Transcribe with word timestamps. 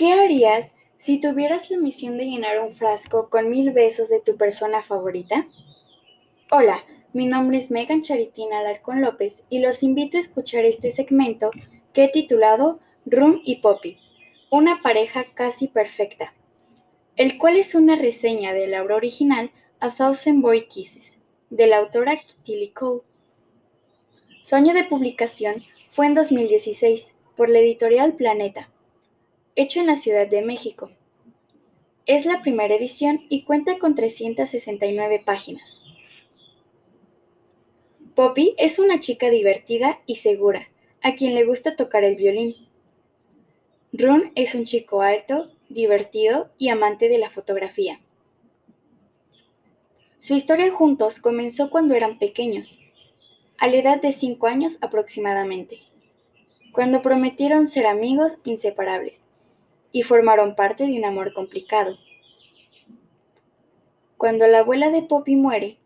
harías 0.00 0.74
si 0.96 1.20
tuvieras 1.20 1.70
la 1.70 1.78
misión 1.78 2.16
de 2.16 2.24
llenar 2.24 2.60
un 2.60 2.72
frasco 2.72 3.28
con 3.28 3.50
mil 3.50 3.70
besos 3.70 4.08
de 4.08 4.20
tu 4.20 4.36
persona 4.36 4.82
favorita? 4.82 5.46
Hola, 6.50 6.84
mi 7.12 7.26
nombre 7.26 7.58
es 7.58 7.70
Megan 7.70 8.02
Charitina 8.02 8.60
Alarcón 8.60 9.00
López 9.00 9.44
y 9.48 9.60
los 9.60 9.82
invito 9.82 10.16
a 10.16 10.20
escuchar 10.20 10.64
este 10.64 10.90
segmento 10.90 11.50
que 11.92 12.04
he 12.04 12.08
titulado 12.08 12.80
Rum 13.06 13.40
y 13.44 13.56
Poppy, 13.56 13.98
una 14.50 14.80
pareja 14.82 15.24
casi 15.34 15.68
perfecta, 15.68 16.34
el 17.16 17.38
cual 17.38 17.56
es 17.56 17.74
una 17.74 17.96
reseña 17.96 18.52
de 18.52 18.66
la 18.66 18.82
obra 18.82 18.96
original 18.96 19.50
A 19.80 19.90
Thousand 19.90 20.42
Boy 20.42 20.68
Kisses, 20.68 21.18
de 21.50 21.66
la 21.66 21.78
autora 21.78 22.20
Tilly 22.44 22.68
Cole. 22.70 23.02
Su 24.42 24.56
año 24.56 24.72
de 24.72 24.84
publicación 24.84 25.62
fue 25.88 26.06
en 26.06 26.14
2016 26.14 27.14
por 27.36 27.48
la 27.48 27.58
editorial 27.58 28.14
Planeta, 28.14 28.71
hecho 29.54 29.80
en 29.80 29.86
la 29.86 29.96
Ciudad 29.96 30.26
de 30.26 30.42
México. 30.42 30.90
Es 32.06 32.24
la 32.24 32.40
primera 32.40 32.74
edición 32.74 33.26
y 33.28 33.44
cuenta 33.44 33.78
con 33.78 33.94
369 33.94 35.22
páginas. 35.24 35.82
Poppy 38.14 38.54
es 38.58 38.78
una 38.78 39.00
chica 39.00 39.30
divertida 39.30 40.00
y 40.06 40.16
segura, 40.16 40.68
a 41.02 41.14
quien 41.14 41.34
le 41.34 41.44
gusta 41.44 41.76
tocar 41.76 42.02
el 42.04 42.16
violín. 42.16 42.54
Run 43.92 44.32
es 44.34 44.54
un 44.54 44.64
chico 44.64 45.02
alto, 45.02 45.52
divertido 45.68 46.50
y 46.56 46.68
amante 46.68 47.08
de 47.08 47.18
la 47.18 47.30
fotografía. 47.30 48.00
Su 50.20 50.34
historia 50.34 50.72
juntos 50.72 51.18
comenzó 51.18 51.68
cuando 51.68 51.94
eran 51.94 52.18
pequeños, 52.18 52.78
a 53.58 53.68
la 53.68 53.76
edad 53.76 54.00
de 54.00 54.12
5 54.12 54.46
años 54.46 54.78
aproximadamente, 54.80 55.80
cuando 56.72 57.02
prometieron 57.02 57.66
ser 57.66 57.86
amigos 57.86 58.38
inseparables 58.44 59.31
y 59.92 60.02
formaron 60.02 60.54
parte 60.54 60.86
de 60.86 60.98
un 60.98 61.04
amor 61.04 61.32
complicado. 61.34 61.96
Cuando 64.16 64.46
la 64.46 64.60
abuela 64.60 64.90
de 64.90 65.02
Poppy 65.02 65.36
muere, 65.36 65.78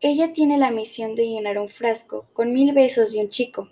ella 0.00 0.32
tiene 0.32 0.58
la 0.58 0.70
misión 0.70 1.14
de 1.14 1.28
llenar 1.28 1.58
un 1.58 1.68
frasco 1.68 2.26
con 2.32 2.52
mil 2.52 2.72
besos 2.72 3.12
de 3.12 3.20
un 3.20 3.28
chico, 3.28 3.68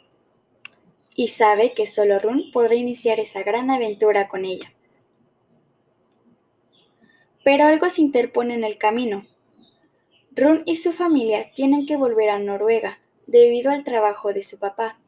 y 1.16 1.28
sabe 1.28 1.74
que 1.74 1.86
solo 1.86 2.18
Run 2.18 2.50
podrá 2.52 2.76
iniciar 2.76 3.18
esa 3.18 3.42
gran 3.42 3.70
aventura 3.70 4.28
con 4.28 4.44
ella. 4.44 4.72
Pero 7.42 7.64
algo 7.64 7.88
se 7.88 8.00
interpone 8.00 8.54
en 8.54 8.64
el 8.64 8.78
camino. 8.78 9.26
Run 10.32 10.62
y 10.66 10.76
su 10.76 10.92
familia 10.92 11.50
tienen 11.54 11.84
que 11.84 11.96
volver 11.96 12.30
a 12.30 12.38
Noruega 12.38 13.00
debido 13.26 13.70
al 13.70 13.84
trabajo 13.84 14.32
de 14.32 14.42
su 14.42 14.58
papá. 14.58 14.98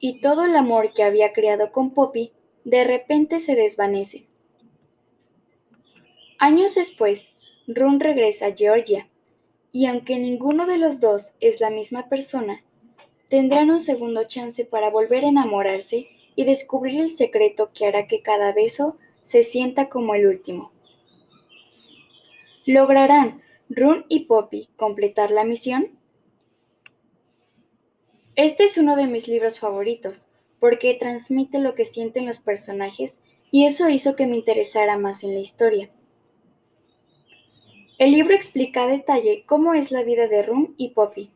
Y 0.00 0.20
todo 0.20 0.44
el 0.44 0.56
amor 0.56 0.92
que 0.92 1.02
había 1.02 1.32
creado 1.32 1.72
con 1.72 1.92
Poppy 1.92 2.32
de 2.66 2.82
repente 2.82 3.38
se 3.38 3.54
desvanece. 3.54 4.26
Años 6.40 6.74
después, 6.74 7.30
Run 7.68 8.00
regresa 8.00 8.46
a 8.46 8.56
Georgia 8.56 9.08
y 9.70 9.86
aunque 9.86 10.18
ninguno 10.18 10.66
de 10.66 10.76
los 10.76 10.98
dos 11.00 11.32
es 11.38 11.60
la 11.60 11.70
misma 11.70 12.08
persona, 12.08 12.64
tendrán 13.28 13.70
un 13.70 13.80
segundo 13.80 14.24
chance 14.24 14.64
para 14.64 14.90
volver 14.90 15.24
a 15.24 15.28
enamorarse 15.28 16.08
y 16.34 16.44
descubrir 16.44 17.00
el 17.00 17.08
secreto 17.08 17.70
que 17.72 17.86
hará 17.86 18.08
que 18.08 18.20
cada 18.20 18.52
beso 18.52 18.98
se 19.22 19.44
sienta 19.44 19.88
como 19.88 20.16
el 20.16 20.26
último. 20.26 20.72
¿Lograrán 22.66 23.42
Run 23.68 24.06
y 24.08 24.24
Poppy 24.24 24.68
completar 24.76 25.30
la 25.30 25.44
misión? 25.44 25.96
Este 28.34 28.64
es 28.64 28.76
uno 28.76 28.96
de 28.96 29.06
mis 29.06 29.28
libros 29.28 29.60
favoritos, 29.60 30.26
porque 30.60 30.94
transmite 30.94 31.58
lo 31.58 31.74
que 31.74 31.84
sienten 31.84 32.26
los 32.26 32.38
personajes 32.38 33.20
y 33.50 33.66
eso 33.66 33.88
hizo 33.88 34.16
que 34.16 34.26
me 34.26 34.36
interesara 34.36 34.98
más 34.98 35.24
en 35.24 35.34
la 35.34 35.40
historia. 35.40 35.90
El 37.98 38.12
libro 38.12 38.34
explica 38.34 38.84
a 38.84 38.88
detalle 38.88 39.44
cómo 39.46 39.72
es 39.72 39.90
la 39.90 40.02
vida 40.02 40.28
de 40.28 40.42
Run 40.42 40.74
y 40.76 40.90
Poppy. 40.90 41.30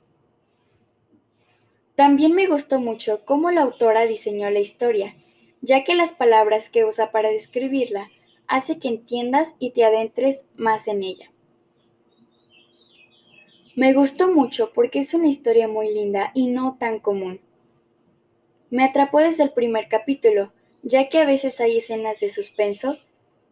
También 1.95 2.35
me 2.35 2.47
gustó 2.47 2.81
mucho 2.81 3.25
cómo 3.25 3.51
la 3.51 3.63
autora 3.63 4.07
diseñó 4.07 4.51
la 4.51 4.61
historia, 4.61 5.15
ya 5.63 5.85
que 5.85 5.95
las 5.95 6.13
palabras 6.13 6.69
que 6.69 6.85
usa 6.85 7.11
para 7.11 7.31
describirla 7.31 8.11
hace 8.47 8.79
que 8.79 8.89
entiendas 8.89 9.55
y 9.59 9.71
te 9.71 9.85
adentres 9.85 10.49
más 10.57 10.89
en 10.89 11.03
ella. 11.03 11.31
Me 13.77 13.95
gustó 13.95 14.31
mucho 14.31 14.73
porque 14.75 14.99
es 14.99 15.15
una 15.15 15.29
historia 15.29 15.69
muy 15.69 15.95
linda 15.95 16.33
y 16.35 16.49
no 16.49 16.77
tan 16.79 16.99
común. 16.99 17.41
Me 18.71 18.85
atrapó 18.85 19.19
desde 19.19 19.43
el 19.43 19.51
primer 19.51 19.89
capítulo, 19.89 20.53
ya 20.83 21.09
que 21.09 21.19
a 21.19 21.27
veces 21.27 21.61
hay 21.61 21.79
escenas 21.79 22.21
de 22.21 22.29
suspenso 22.29 22.97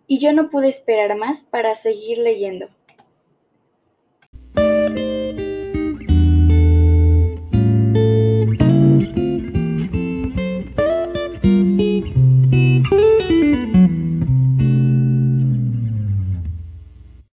y 0.06 0.18
yo 0.18 0.32
no 0.32 0.48
pude 0.48 0.68
esperar 0.68 1.16
más 1.16 1.44
para 1.44 1.74
seguir 1.74 2.18
leyendo. 2.18 2.68